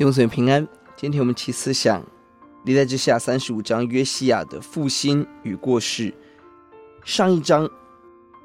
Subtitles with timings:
[0.00, 0.66] 弟兄姊妹平安。
[0.96, 2.02] 今天我们齐思想
[2.64, 6.10] 历代之下三十五章约西亚的复兴与过世。
[7.04, 7.68] 上一章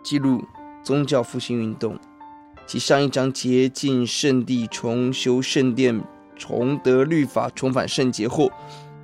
[0.03, 0.43] 记录
[0.83, 1.97] 宗教复兴运动，
[2.67, 5.97] 其上一章洁净圣地、重修圣殿、
[6.35, 8.51] 重得律法、重返圣洁后，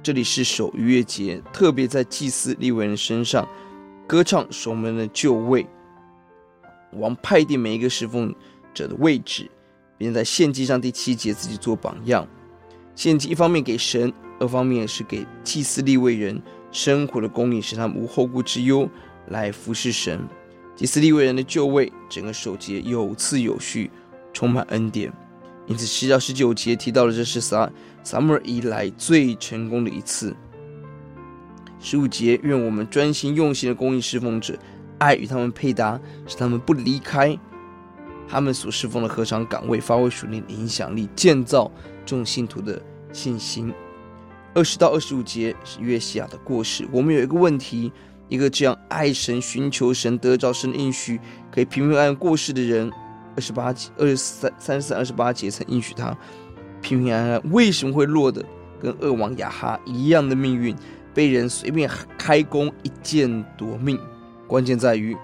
[0.04, 3.48] 这里是守逾越节，特别在祭司利未人身上
[4.06, 5.66] 歌唱守门的就位，
[6.92, 8.36] 王派定每一个侍奉
[8.74, 9.50] 者的位置，
[9.98, 12.28] 并在献祭上第七节自己做榜样。
[12.96, 16.42] 献祭一方面给神，二方面是给祭司利未人
[16.72, 18.90] 生活的供应，使他们无后顾之忧
[19.28, 20.20] 来服侍神。
[20.76, 23.90] 祭司利未人的就位，整个守节有次有序，
[24.34, 25.12] 充满恩典。
[25.68, 27.72] 因此，十到十九节提到了这是撒
[28.04, 30.36] 撒母耳以来最成功的一次。
[31.80, 34.58] 十五节，愿我们专心用心的供应侍奉者，
[34.98, 37.38] 爱与他们配搭，使他们不离开
[38.32, 41.70] 他们所侍奉的禾场岗位，发挥属灵的影响力，建造
[42.06, 43.74] 众信徒的信心。
[44.54, 46.88] 二十到二十五节是约西亚的过世。
[46.94, 47.92] 我们有一个问题：
[48.30, 51.20] 一个这样爱神、寻求神、得着神的应许，
[51.52, 52.90] 可以平平安安过世的人，
[53.36, 56.18] 二十八节、二十三、三十、二十八节曾应许他
[56.82, 58.42] 平平安安，为什么会落得
[58.82, 60.74] 跟恶王亚哈一样的命运，
[61.14, 64.00] 被人随便开弓一箭夺命？
[64.48, 65.18] 关键在于，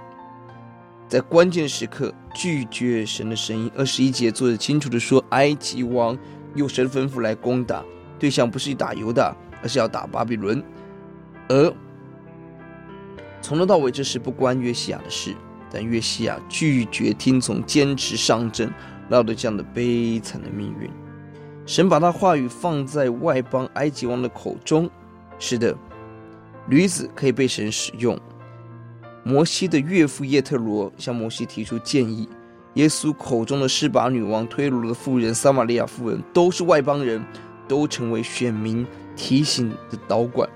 [1.08, 3.72] 在关键时刻拒绝神的声音。
[3.76, 6.18] 二十一节作者清楚的说，埃及王。
[6.56, 7.84] 有神吩咐来攻打，
[8.18, 10.64] 对象不是打犹大，而是要打巴比伦。
[11.50, 11.72] 而
[13.42, 15.36] 从头到尾，这是不关约西亚的事。
[15.70, 18.74] 但约西亚拒绝听从，坚持上阵，
[19.10, 20.90] 落得这样的悲惨的命运。
[21.66, 24.90] 神把他话语放在外邦埃及王的口中。
[25.38, 25.78] 是的，
[26.70, 28.20] 驴子可以被神使用。
[29.28, 32.30] 摩西的岳父叶特罗向摩西提出建议。
[32.76, 37.22] 耶稣口中的示巴女王、推罗的妇人、撒玛利亚妇人，都是外邦人，
[37.68, 38.88] 都成为选民
[39.18, 40.48] 提醒的导管。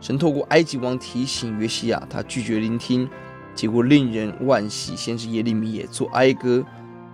[0.00, 3.10] 神透过埃及王提醒约西亚，他拒绝聆听，
[3.56, 4.94] 结果令人惋惜。
[4.94, 6.64] 先是耶利米也作哀歌，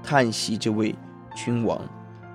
[0.02, 0.94] 叹息这位
[1.34, 1.80] 君王。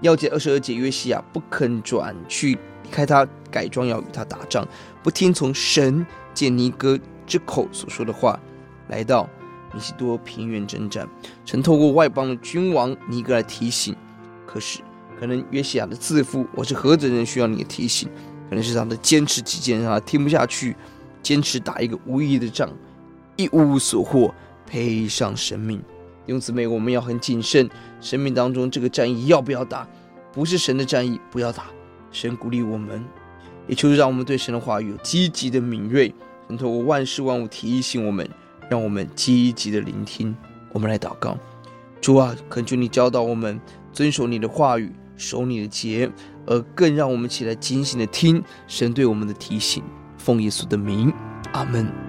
[0.02, 4.68] 要解二十二节，约西亚不肯转去离开他，改装要与他打仗，
[5.04, 6.98] 不听从神借尼哥
[7.28, 8.40] 之口所说的话，
[8.88, 9.30] 来到。
[9.76, 11.10] 米西多平原征战，
[11.44, 13.96] 曾透过外邦的君王尼哥来提醒，
[14.46, 14.82] 可是
[15.20, 18.08] 可能约西亚的自负，我是何等人需要你的提醒？
[18.48, 20.76] 可能是他的坚持己见让他听不下去，
[21.24, 22.70] 坚持打一个无意义的仗，
[23.36, 24.32] 一无所获，
[24.68, 25.80] 赔上生命。
[25.80, 27.68] 弟兄姊妹，我们要很谨慎，
[28.00, 29.88] 生命当中这个战役要不要打？
[30.32, 31.64] 不是神的战役，不要打。
[32.12, 33.04] 神鼓励我们，
[33.68, 36.14] 也就是让我们对神的话语有积极的敏锐，
[36.48, 38.30] 能透过万事万物提醒我们。
[38.70, 40.36] 让我们积极的聆听，
[40.72, 41.38] 我们来祷告。
[42.02, 43.60] 主啊，恳求你教导我们
[43.92, 46.12] 遵守你的话语，守你的节，
[46.46, 49.84] 而更让我们起来警醒的听神对我们的提醒。
[50.18, 51.14] 奉耶稣的名，
[51.54, 52.03] 阿门。